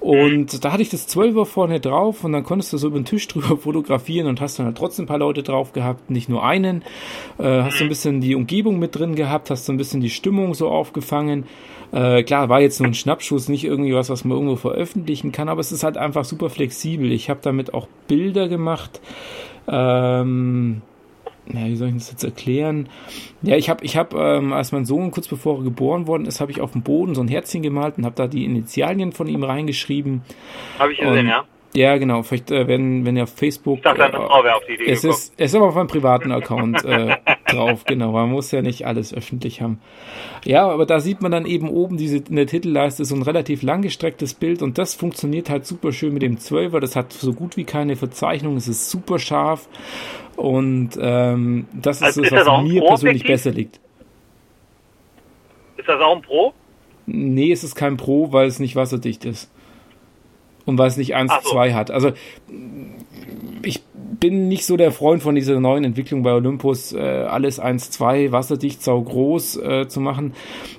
Und 0.00 0.64
da 0.64 0.72
hatte 0.72 0.82
ich 0.82 0.90
das 0.90 1.08
12er 1.08 1.46
vorne 1.46 1.80
drauf 1.80 2.22
und 2.22 2.32
dann 2.32 2.44
konntest 2.44 2.72
du 2.72 2.78
so 2.78 2.88
über 2.88 2.98
den 2.98 3.04
Tisch 3.04 3.26
drüber 3.28 3.56
fotografieren 3.56 4.26
und 4.26 4.40
hast 4.40 4.58
dann 4.58 4.66
halt 4.66 4.76
trotzdem 4.76 5.04
ein 5.04 5.08
paar 5.08 5.18
Leute 5.18 5.42
drauf 5.42 5.72
gehabt, 5.72 6.10
nicht 6.10 6.28
nur 6.28 6.44
einen. 6.44 6.82
Äh, 7.38 7.62
hast 7.62 7.78
so 7.78 7.84
ein 7.84 7.88
bisschen 7.88 8.20
die 8.20 8.34
Umgebung 8.34 8.78
mit 8.78 8.96
drin 8.96 9.14
gehabt, 9.14 9.50
hast 9.50 9.64
so 9.64 9.72
ein 9.72 9.78
bisschen 9.78 10.00
die 10.00 10.10
Stimmung 10.10 10.54
so 10.54 10.68
aufgefangen. 10.68 11.44
Äh, 11.92 12.24
klar, 12.24 12.48
war 12.48 12.60
jetzt 12.60 12.80
nur 12.80 12.88
ein 12.88 12.94
Schnappschuss, 12.94 13.48
nicht 13.48 13.64
irgendwie 13.64 13.94
was, 13.94 14.10
was 14.10 14.24
man 14.24 14.36
irgendwo 14.36 14.56
veröffentlichen 14.56 15.30
kann, 15.32 15.48
aber 15.48 15.60
es 15.60 15.72
ist 15.72 15.84
halt 15.84 15.96
einfach 15.96 16.24
super 16.24 16.50
flexibel. 16.50 17.12
Ich 17.12 17.30
habe 17.30 17.40
damit 17.42 17.74
auch 17.74 17.86
Bilder 18.08 18.48
gemacht 18.48 19.00
ähm, 19.68 20.82
ja, 21.52 21.66
wie 21.66 21.76
soll 21.76 21.88
ich 21.88 21.94
das 21.94 22.10
jetzt 22.10 22.24
erklären? 22.24 22.88
Ja, 23.42 23.56
ich 23.56 23.70
habe, 23.70 23.84
ich 23.84 23.96
hab, 23.96 24.14
ähm, 24.14 24.52
als 24.52 24.72
mein 24.72 24.84
Sohn 24.84 25.10
kurz 25.10 25.28
bevor 25.28 25.58
er 25.58 25.64
geboren 25.64 26.06
worden 26.06 26.26
ist, 26.26 26.40
habe 26.40 26.50
ich 26.50 26.60
auf 26.60 26.72
dem 26.72 26.82
Boden 26.82 27.14
so 27.14 27.20
ein 27.20 27.28
Herzchen 27.28 27.62
gemalt 27.62 27.98
und 27.98 28.04
habe 28.04 28.16
da 28.16 28.26
die 28.26 28.44
Initialien 28.44 29.12
von 29.12 29.28
ihm 29.28 29.44
reingeschrieben. 29.44 30.22
Habe 30.78 30.92
ich 30.92 30.98
gesehen, 30.98 31.18
und, 31.18 31.28
ja. 31.28 31.44
Ja, 31.74 31.98
genau. 31.98 32.22
Vielleicht, 32.22 32.50
äh, 32.50 32.66
wenn, 32.66 33.04
wenn 33.04 33.16
ihr 33.16 33.24
auf 33.24 33.34
Facebook. 33.34 33.78
Ich 33.78 33.84
dachte, 33.84 33.98
deine 33.98 34.16
Frau 34.16 34.42
wäre 34.42 34.56
auf 34.56 34.64
die 34.66 34.74
Idee 34.74 34.90
es 34.90 35.04
ist, 35.04 35.34
es 35.36 35.52
ist 35.52 35.54
aber 35.54 35.66
auf 35.66 35.76
einem 35.76 35.88
privaten 35.88 36.32
Account 36.32 36.82
äh, 36.84 37.16
drauf, 37.46 37.84
genau. 37.84 38.12
Man 38.12 38.30
muss 38.30 38.50
ja 38.50 38.62
nicht 38.62 38.86
alles 38.86 39.14
öffentlich 39.14 39.60
haben. 39.62 39.80
Ja, 40.44 40.68
aber 40.68 40.86
da 40.86 41.00
sieht 41.00 41.22
man 41.22 41.32
dann 41.32 41.46
eben 41.46 41.68
oben 41.68 41.96
diese 41.96 42.18
in 42.18 42.36
der 42.36 42.46
Titelleiste 42.46 43.04
so 43.04 43.14
ein 43.14 43.22
relativ 43.22 43.62
langgestrecktes 43.62 44.34
Bild 44.34 44.62
und 44.62 44.78
das 44.78 44.94
funktioniert 44.94 45.50
halt 45.50 45.66
super 45.66 45.92
schön 45.92 46.12
mit 46.12 46.22
dem 46.22 46.36
12er. 46.36 46.80
Das 46.80 46.96
hat 46.96 47.12
so 47.12 47.32
gut 47.32 47.56
wie 47.56 47.64
keine 47.64 47.96
Verzeichnung. 47.96 48.56
Es 48.56 48.68
ist 48.68 48.90
super 48.90 49.18
scharf 49.18 49.68
und 50.36 50.90
ähm, 51.00 51.66
das 51.72 51.98
ist 51.98 52.02
also 52.02 52.22
das, 52.22 52.46
was 52.46 52.62
mir 52.62 52.82
persönlich 52.82 53.24
besser 53.24 53.50
liegt. 53.50 53.80
Ist 55.76 55.88
das 55.88 56.00
auch 56.00 56.16
ein 56.16 56.22
Pro? 56.22 56.52
Nee, 57.06 57.52
es 57.52 57.62
ist 57.62 57.74
kein 57.74 57.96
Pro, 57.96 58.32
weil 58.32 58.46
es 58.48 58.58
nicht 58.58 58.76
wasserdicht 58.76 59.24
ist. 59.24 59.50
Und 60.64 60.78
weil 60.78 60.88
es 60.88 60.96
nicht 60.96 61.14
1 61.14 61.32
zu 61.32 61.38
so. 61.44 61.50
2 61.50 61.74
hat. 61.74 61.92
Also 61.92 62.12
ich 63.62 63.82
bin 64.18 64.48
nicht 64.48 64.66
so 64.66 64.76
der 64.76 64.92
Freund 64.92 65.22
von 65.22 65.34
dieser 65.34 65.58
neuen 65.60 65.84
Entwicklung 65.84 66.22
bei 66.22 66.32
Olympus, 66.32 66.92
äh, 66.92 66.98
alles 66.98 67.60
1-2, 67.60 68.32
wasserdicht, 68.32 68.82
sau 68.82 69.00
groß 69.00 69.56
äh, 69.56 69.88
zu 69.88 70.00
machen. 70.00 70.34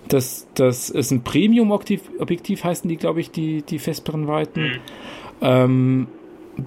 Das, 0.08 0.48
das 0.54 0.90
ist 0.90 1.12
ein 1.12 1.24
Premium-Objektiv, 1.24 2.64
heißen 2.64 2.88
die, 2.90 2.98
glaube 2.98 3.22
ich, 3.22 3.32
die, 3.32 3.62
die 3.62 3.80
Festbrennweiten. 3.80 4.64
Mhm. 4.64 4.80
Ähm, 5.42 6.08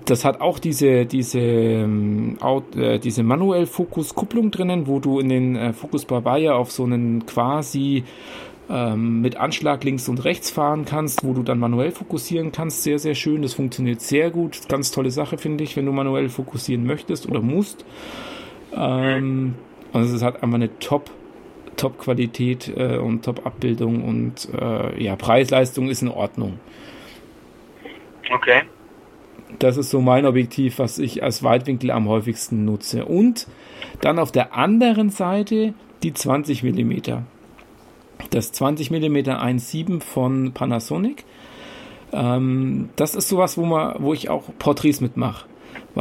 das 0.05 0.25
hat 0.25 0.41
auch 0.41 0.59
diese, 0.59 1.05
diese, 1.05 1.41
ähm, 1.41 2.39
äh, 2.77 2.99
diese 2.99 3.23
manuell 3.23 3.67
Fokus-Kupplung 3.67 4.51
drinnen, 4.51 4.87
wo 4.87 5.01
du 5.01 5.19
in 5.19 5.29
den 5.29 5.57
äh, 5.57 5.73
Focus 5.73 6.05
Bayer 6.05 6.55
auf 6.55 6.71
so 6.71 6.85
einen 6.85 7.27
quasi 7.27 8.05
ähm, 8.71 9.21
mit 9.21 9.37
Anschlag 9.37 9.83
links 9.83 10.09
und 10.09 10.25
rechts 10.25 10.51
fahren 10.51 10.85
kannst, 10.85 11.25
wo 11.25 11.33
du 11.33 11.43
dann 11.43 11.59
manuell 11.59 11.91
fokussieren 11.91 12.53
kannst. 12.53 12.83
Sehr, 12.83 12.99
sehr 12.99 13.15
schön. 13.15 13.43
Das 13.43 13.55
funktioniert 13.55 14.01
sehr 14.01 14.31
gut. 14.31 14.69
Ganz 14.69 14.93
tolle 14.93 15.11
Sache, 15.11 15.39
finde 15.39 15.65
ich, 15.65 15.77
wenn 15.77 15.87
du 15.87 15.93
manuell 15.93 16.29
fokussieren 16.29 16.85
möchtest 16.85 17.29
oder 17.29 17.41
musst. 17.41 17.85
Ähm, 18.75 19.57
also 19.93 20.15
es 20.15 20.23
hat 20.23 20.43
einfach 20.43 20.55
eine 20.55 20.79
Top- 20.79 21.11
Top-Qualität 21.77 22.73
äh, 22.77 22.99
und 22.99 23.25
Top-Abbildung 23.25 24.05
und 24.05 24.49
äh, 24.55 25.03
ja, 25.03 25.17
Preis-Leistung 25.17 25.89
ist 25.89 26.03
in 26.03 26.09
Ordnung. 26.09 26.59
Okay. 28.33 28.63
Das 29.59 29.77
ist 29.77 29.91
so 29.91 30.01
mein 30.01 30.27
Objektiv, 30.27 30.79
was 30.79 30.99
ich 30.99 31.23
als 31.23 31.43
Weitwinkel 31.43 31.91
am 31.91 32.07
häufigsten 32.07 32.65
nutze. 32.65 33.07
Und 33.07 33.49
dann 34.01 34.19
auf 34.19 34.31
der 34.31 34.55
anderen 34.55 35.11
Seite 35.11 35.75
die 36.03 36.13
20 36.13 36.63
mm 36.63 37.25
das 38.29 38.53
20 38.53 38.91
mm 38.91 39.17
1.7 39.17 40.01
von 40.01 40.53
Panasonic. 40.53 41.25
Ähm, 42.13 42.91
das 42.97 43.15
ist 43.15 43.29
sowas, 43.29 43.57
wo, 43.57 43.65
man, 43.65 43.97
wo 43.99 44.13
ich 44.13 44.29
auch 44.29 44.45
Porträts 44.59 45.01
mitmache. 45.01 45.47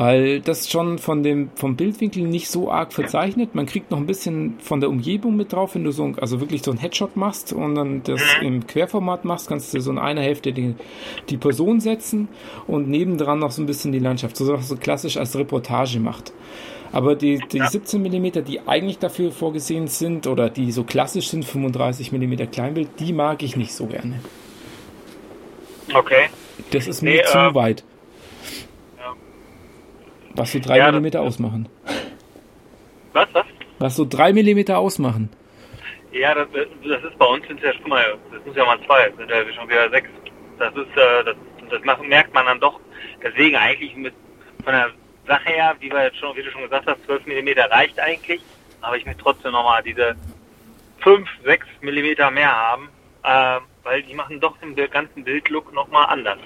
Weil 0.02 0.40
das 0.40 0.70
schon 0.70 0.98
von 0.98 1.24
dem, 1.24 1.50
vom 1.56 1.76
Bildwinkel 1.76 2.24
nicht 2.24 2.48
so 2.48 2.72
arg 2.72 2.94
verzeichnet. 2.94 3.54
Man 3.54 3.66
kriegt 3.66 3.92
noch 3.92 3.98
ein 3.98 4.06
bisschen 4.06 4.58
von 4.60 4.80
der 4.80 4.90
Umgebung 4.90 5.36
mit 5.36 5.52
drauf, 5.52 5.76
wenn 5.76 5.84
du 5.84 5.92
so, 5.92 6.14
also 6.22 6.40
wirklich 6.40 6.64
so 6.64 6.72
ein 6.72 6.78
Headshot 6.78 7.18
machst 7.18 7.52
und 7.52 7.76
dann 7.76 8.02
das 8.04 8.22
im 8.42 8.66
Querformat 8.66 9.26
machst, 9.26 9.50
kannst 9.50 9.74
du 9.74 9.82
so 9.82 9.92
in 9.92 9.98
einer 9.98 10.22
Hälfte 10.22 10.54
die, 10.54 10.76
die 11.28 11.36
Person 11.36 11.82
setzen 11.82 12.30
und 12.66 12.88
nebendran 12.88 13.40
noch 13.40 13.52
so 13.52 13.62
ein 13.62 13.66
bisschen 13.66 13.92
die 13.92 14.00
Landschaft. 14.00 14.38
So 14.38 14.54
was 14.54 14.70
so 14.70 14.78
klassisch 14.78 15.18
als 15.18 15.38
Reportage 15.38 16.00
macht. 16.00 16.32
Aber 16.94 17.16
die, 17.16 17.40
die 17.52 17.58
ja. 17.58 17.70
17 17.70 18.02
mm, 18.02 18.46
die 18.46 18.62
eigentlich 18.66 19.00
dafür 19.00 19.34
vorgesehen 19.34 19.88
sind 19.88 20.28
oder 20.28 20.50
die 20.50 20.72
so 20.72 20.86
klassisch 20.86 21.28
sind, 21.28 21.44
35 21.44 22.14
mm 22.14 22.52
Kleinbild, 22.54 22.88
die 23.00 23.12
mag 23.12 23.44
ich 23.44 23.58
nicht 23.58 23.74
so 23.74 23.86
gerne. 23.88 24.22
Okay. 25.94 26.30
Das 26.72 26.88
ist 26.88 27.02
mir 27.02 27.16
nee, 27.16 27.24
zu 27.26 27.38
äh, 27.38 27.54
weit. 27.54 27.84
Was 30.36 30.52
so 30.52 30.60
3 30.60 30.78
ja, 30.78 30.92
mm 30.92 31.16
ausmachen. 31.16 31.70
Was, 33.14 33.28
was? 33.34 33.46
Was 33.80 33.96
so 33.96 34.06
3 34.06 34.34
mm 34.34 34.72
ausmachen. 34.72 35.30
Ja, 36.12 36.34
das, 36.34 36.48
das 36.52 37.04
ist 37.04 37.18
bei 37.18 37.26
uns 37.26 37.48
sind 37.48 37.62
ja, 37.62 37.72
guck 37.78 37.88
mal, 37.88 38.18
das 38.32 38.44
sind 38.44 38.56
ja 38.56 38.66
mal 38.66 38.80
zwei, 38.86 39.12
sind 39.16 39.30
ja 39.30 39.54
schon 39.54 39.70
wieder 39.70 39.90
sechs. 39.90 40.10
Das 40.58 40.74
ist, 40.76 40.98
äh, 40.98 41.24
das, 41.24 41.36
das 41.86 42.00
merkt 42.02 42.34
man 42.34 42.46
dann 42.46 42.60
doch. 42.60 42.80
Deswegen 43.24 43.56
eigentlich 43.56 43.96
mit 43.96 44.14
von 44.64 44.74
der 44.74 44.92
Sache 45.28 45.50
her, 45.50 45.76
wie, 45.80 45.92
wir 45.92 46.04
jetzt 46.04 46.18
schon, 46.18 46.36
wie 46.36 46.44
du 46.44 46.52
schon 46.52 46.64
gesagt 46.64 46.88
hast, 46.88 47.06
12 47.06 47.26
mm 47.28 47.60
reicht 47.72 48.00
eigentlich, 48.00 48.42
aber 48.82 48.98
ich 48.98 49.06
möchte 49.06 49.22
trotzdem 49.22 49.52
nochmal 49.52 49.84
diese 49.84 50.16
5, 51.02 51.30
6 51.46 51.68
mm 51.82 52.34
mehr 52.34 52.52
haben, 52.52 52.90
äh, 53.24 53.60
weil 53.84 54.04
die 54.04 54.14
machen 54.16 54.40
doch 54.40 54.58
den 54.58 54.76
ganzen 54.90 55.24
Bildlook 55.24 55.72
nochmal 55.74 56.08
anders. 56.10 56.40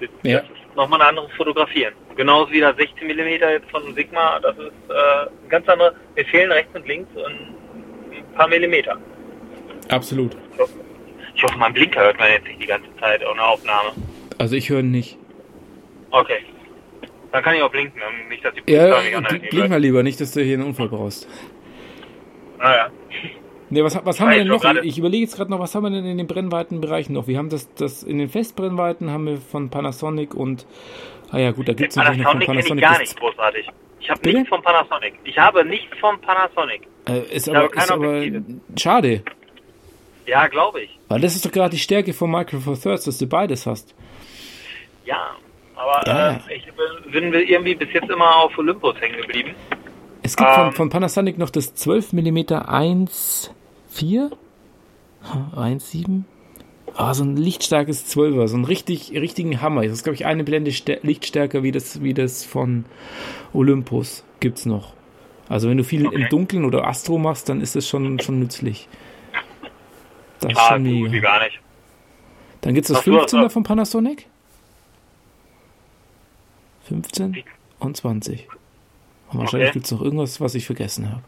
Das 0.00 0.08
ja. 0.22 0.38
ist 0.38 0.76
nochmal 0.76 1.02
ein 1.02 1.08
anderes 1.08 1.32
Fotografieren. 1.32 1.94
Genauso 2.18 2.50
wie 2.50 2.58
das 2.58 2.76
16 2.76 3.06
mm 3.06 3.28
jetzt 3.28 3.70
von 3.70 3.94
Sigma, 3.94 4.40
das 4.40 4.58
ist 4.58 4.72
äh, 4.90 5.28
ein 5.44 5.48
ganz 5.48 5.68
andere, 5.68 5.94
mir 6.16 6.24
fehlen 6.24 6.50
rechts 6.50 6.74
und 6.74 6.84
links 6.88 7.08
ein 7.16 8.34
paar 8.34 8.48
Millimeter. 8.48 8.98
Absolut. 9.88 10.36
Ich 10.52 10.58
hoffe, 10.58 10.72
ich 11.36 11.42
hoffe, 11.44 11.56
mein 11.56 11.72
Blinker 11.72 12.00
hört 12.00 12.18
man 12.18 12.28
jetzt 12.32 12.48
nicht 12.48 12.60
die 12.60 12.66
ganze 12.66 12.88
Zeit 12.98 13.24
ohne 13.24 13.40
Aufnahme. 13.40 13.90
Also 14.36 14.56
ich 14.56 14.68
höre 14.68 14.80
ihn 14.80 14.90
nicht. 14.90 15.16
Okay. 16.10 16.40
Dann 17.30 17.44
kann 17.44 17.54
ich 17.54 17.62
auch 17.62 17.70
blinken, 17.70 18.00
nicht, 18.28 18.44
dass 18.44 18.52
die 18.52 18.72
Ja, 18.72 18.98
blink, 19.20 19.50
blink 19.50 19.68
mal 19.68 19.80
lieber, 19.80 20.02
nicht, 20.02 20.20
dass 20.20 20.32
du 20.32 20.42
hier 20.42 20.54
einen 20.54 20.66
Unfall 20.66 20.88
brauchst. 20.88 21.28
Naja. 22.58 22.86
Ah, 22.86 23.08
Ne, 23.70 23.84
was, 23.84 23.98
was 24.02 24.18
haben 24.18 24.30
wir 24.30 24.38
denn 24.38 24.48
noch? 24.48 24.64
Ich 24.82 24.98
überlege 24.98 25.24
jetzt 25.24 25.36
gerade 25.36 25.50
noch, 25.50 25.60
was 25.60 25.74
haben 25.74 25.82
wir 25.82 25.90
denn 25.90 26.06
in 26.06 26.16
den 26.16 26.26
Brennweitenbereichen 26.26 27.14
noch? 27.14 27.26
Wir 27.26 27.36
haben 27.36 27.50
das, 27.50 27.72
das 27.74 28.02
in 28.02 28.16
den 28.16 28.30
Festbrennweiten 28.30 29.10
haben 29.10 29.26
wir 29.26 29.36
von 29.36 29.68
Panasonic 29.68 30.34
und 30.34 30.66
ah 31.30 31.38
ja 31.38 31.50
gut, 31.50 31.68
da 31.68 31.72
gibt 31.72 31.90
es 31.90 31.96
natürlich 31.96 32.22
noch 32.22 32.32
von 32.32 32.40
Panasonic. 32.40 32.84
Ich 32.84 32.90
gar 32.90 32.98
nicht 32.98 33.20
großartig. 33.20 33.68
Ich 34.00 34.10
habe 34.10 34.32
nichts 34.32 34.48
von 34.48 34.62
Panasonic. 34.62 35.14
Ich 35.24 35.38
habe 35.38 35.64
nichts 35.64 35.98
von 35.98 36.20
Panasonic. 36.20 36.88
Äh, 37.08 37.20
ist 37.34 37.48
ich 37.48 37.56
aber, 37.56 37.74
ist 37.74 37.90
aber 37.90 38.22
schade. 38.76 39.22
Ja, 40.26 40.46
glaube 40.46 40.82
ich. 40.82 40.98
Weil 41.08 41.20
das 41.20 41.34
ist 41.34 41.44
doch 41.44 41.52
gerade 41.52 41.70
die 41.70 41.78
Stärke 41.78 42.12
von 42.12 42.30
Micro 42.30 42.60
Four 42.60 42.80
Thirds, 42.80 43.04
dass 43.04 43.18
du 43.18 43.26
beides 43.26 43.66
hast. 43.66 43.94
Ja, 45.04 45.36
aber 45.74 46.06
ja. 46.06 46.30
äh, 46.32 46.54
ich 46.54 46.66
bin 47.10 47.32
irgendwie 47.32 47.74
bis 47.74 47.92
jetzt 47.92 48.10
immer 48.10 48.36
auf 48.36 48.56
Olympus 48.58 49.00
hängen 49.00 49.16
geblieben. 49.22 49.54
Es 50.22 50.36
gibt 50.36 50.48
ähm, 50.48 50.54
von, 50.54 50.72
von, 50.72 50.90
Panasonic 50.90 51.38
noch 51.38 51.50
das 51.50 51.74
12 51.74 52.12
mm 52.12 52.38
1.4, 52.38 53.50
1.7. 55.54 56.24
Ah, 56.98 57.14
so 57.14 57.22
ein 57.22 57.36
lichtstarkes 57.36 58.12
12er, 58.12 58.48
so 58.48 58.56
einen 58.56 58.64
richtig, 58.64 59.12
richtigen 59.12 59.60
Hammer. 59.62 59.84
Das 59.84 59.92
ist, 59.92 60.02
glaube 60.02 60.16
ich, 60.16 60.26
eine 60.26 60.42
Blende 60.42 60.72
lichtstärker 61.02 61.62
wie 61.62 61.70
das, 61.70 62.02
wie 62.02 62.12
das 62.12 62.44
von 62.44 62.86
Olympus. 63.52 64.24
Gibt's 64.40 64.66
noch. 64.66 64.94
Also 65.48 65.68
wenn 65.68 65.76
du 65.76 65.84
viel 65.84 66.08
okay. 66.08 66.16
im 66.16 66.28
Dunkeln 66.28 66.64
oder 66.64 66.88
Astro 66.88 67.16
machst, 67.16 67.48
dann 67.48 67.60
ist 67.60 67.76
das 67.76 67.86
schon, 67.86 68.18
schon 68.18 68.40
nützlich. 68.40 68.88
Das 70.40 70.50
ist 70.50 70.60
schon 70.60 70.82
mega. 70.82 71.20
Gar 71.20 71.44
nicht. 71.44 71.60
Dann 72.62 72.74
gibt 72.74 72.90
es 72.90 72.96
das 72.96 73.06
15er 73.06 73.48
von 73.48 73.62
Panasonic. 73.62 74.26
15 76.88 77.44
und 77.78 77.96
20. 77.96 78.48
Und 79.30 79.38
wahrscheinlich 79.38 79.68
okay. 79.68 79.74
gibt 79.74 79.84
es 79.84 79.92
noch 79.92 80.02
irgendwas, 80.02 80.40
was 80.40 80.56
ich 80.56 80.66
vergessen 80.66 81.12
habe. 81.12 81.22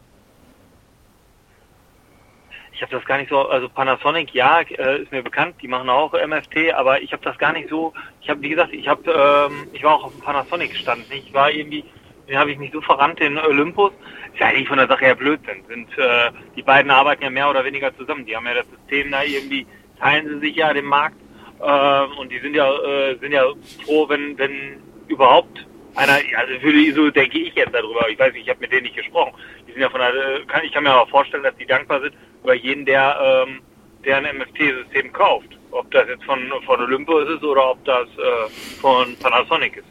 Ich 2.81 2.83
habe 2.83 2.97
das 2.97 3.05
gar 3.05 3.19
nicht 3.19 3.29
so, 3.29 3.47
also 3.47 3.69
Panasonic, 3.69 4.33
ja, 4.33 4.61
äh, 4.61 5.03
ist 5.03 5.11
mir 5.11 5.21
bekannt, 5.21 5.53
die 5.61 5.67
machen 5.67 5.87
auch 5.87 6.13
MFT, 6.13 6.73
aber 6.73 6.99
ich 6.99 7.13
habe 7.13 7.23
das 7.23 7.37
gar 7.37 7.53
nicht 7.53 7.69
so, 7.69 7.93
ich 8.21 8.27
habe, 8.27 8.41
wie 8.41 8.49
gesagt, 8.49 8.73
ich 8.73 8.87
habe, 8.87 9.03
ähm, 9.05 9.67
ich 9.71 9.83
war 9.83 9.93
auch 9.93 10.05
auf 10.05 10.13
dem 10.13 10.21
Panasonic-Stand, 10.21 11.05
ich 11.11 11.31
war 11.31 11.51
irgendwie, 11.51 11.85
den 12.27 12.39
habe 12.39 12.49
ich 12.49 12.57
mich 12.57 12.71
so 12.71 12.81
verrannt, 12.81 13.19
den 13.19 13.37
Olympus, 13.37 13.91
ist 14.33 14.39
ja 14.39 14.47
eigentlich 14.47 14.67
von 14.67 14.79
der 14.79 14.87
Sache 14.87 15.05
her 15.05 15.13
Blödsinn, 15.13 15.63
sind, 15.67 15.95
äh, 15.95 16.31
die 16.55 16.63
beiden 16.63 16.89
arbeiten 16.89 17.21
ja 17.21 17.29
mehr 17.29 17.51
oder 17.51 17.63
weniger 17.63 17.95
zusammen, 17.95 18.25
die 18.25 18.35
haben 18.35 18.47
ja 18.47 18.55
das 18.55 18.65
System 18.71 19.11
da 19.11 19.21
irgendwie, 19.21 19.67
teilen 19.99 20.27
sie 20.27 20.47
sich 20.47 20.55
ja 20.55 20.73
den 20.73 20.85
Markt, 20.85 21.17
äh, 21.59 22.19
und 22.19 22.31
die 22.31 22.39
sind 22.39 22.55
ja, 22.55 22.67
äh, 22.67 23.15
sind 23.19 23.31
ja 23.31 23.43
froh, 23.85 24.09
wenn, 24.09 24.35
wenn 24.39 24.81
überhaupt 25.07 25.67
einer, 25.95 26.13
also 26.37 26.59
für 26.59 26.93
so 26.93 27.09
denke 27.09 27.39
ich 27.39 27.53
jetzt 27.55 27.73
darüber, 27.73 28.07
ich 28.09 28.17
weiß 28.17 28.33
nicht, 28.33 28.43
ich 28.43 28.49
habe 28.49 28.59
mit 28.61 28.71
denen 28.71 28.83
nicht 28.83 28.95
gesprochen. 28.95 29.33
Die 29.67 29.71
sind 29.73 29.81
ja 29.81 29.89
von 29.89 29.99
der, 29.99 30.11
kann, 30.47 30.63
ich 30.63 30.71
kann 30.71 30.83
mir 30.83 30.91
aber 30.91 31.09
vorstellen, 31.09 31.43
dass 31.43 31.55
die 31.57 31.65
dankbar 31.65 32.01
sind 32.01 32.13
über 32.43 32.53
jeden, 32.53 32.85
der, 32.85 33.45
ähm, 33.47 33.61
der 34.05 34.17
ein 34.17 34.37
MFT-System 34.37 35.11
kauft. 35.13 35.49
Ob 35.71 35.89
das 35.91 36.07
jetzt 36.07 36.23
von, 36.25 36.39
von 36.65 36.81
Olympus 36.81 37.29
ist 37.29 37.43
oder 37.43 37.71
ob 37.71 37.85
das 37.85 38.07
äh, 38.07 38.49
von 38.81 39.15
Panasonic 39.17 39.77
ist. 39.77 39.85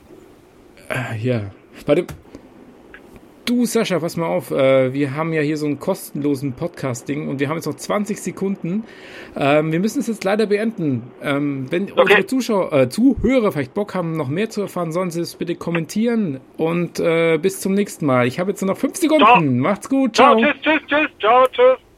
Äh, 0.91 1.17
ja. 1.19 1.51
Warte, 1.87 2.07
Du, 3.51 3.67
Sascha, 3.67 3.99
pass 3.99 4.17
mal 4.17 4.27
auf. 4.27 4.53
Äh, 4.53 4.95
wir 4.95 5.17
haben 5.17 5.33
ja 5.33 5.43
hier 5.43 5.57
so 5.57 5.67
einen 5.67 5.81
kostenlosen 5.81 6.53
Podcasting 6.53 7.27
und 7.27 7.41
wir 7.41 7.49
haben 7.49 7.57
jetzt 7.57 7.67
noch 7.67 7.75
20 7.75 8.23
Sekunden. 8.23 8.85
Ähm, 9.37 9.73
wir 9.73 9.81
müssen 9.81 9.99
es 9.99 10.07
jetzt 10.07 10.23
leider 10.23 10.47
beenden. 10.47 11.11
Ähm, 11.21 11.67
wenn 11.69 11.91
okay. 11.91 12.01
unsere 12.01 12.27
Zuschauer, 12.27 12.73
äh, 12.73 12.89
Zuhörer 12.89 13.51
vielleicht 13.51 13.75
Bock 13.75 13.97
haben, 13.97 14.17
noch 14.17 14.29
mehr 14.29 14.51
zu 14.51 14.61
erfahren, 14.61 14.93
sollen 14.93 15.11
sie 15.11 15.21
es 15.21 15.35
bitte 15.35 15.57
kommentieren. 15.57 16.39
Und 16.59 17.01
äh, 17.01 17.39
bis 17.39 17.59
zum 17.59 17.75
nächsten 17.75 18.07
Mal. 18.07 18.29
Ich 18.29 18.39
habe 18.39 18.53
jetzt 18.53 18.63
nur 18.63 18.71
noch 18.71 18.79
5 18.79 18.95
Sekunden. 18.95 19.25
Ciao. 19.25 19.41
Macht's 19.41 19.89
gut. 19.89 20.15
Ciao. 20.15 20.39
Ciao. 20.39 20.53
Tschüss, 20.53 20.63
tschüss, 20.63 20.81
tschüss. 20.87 21.09
Ciao, 21.19 21.47
tschüss. 21.51 21.90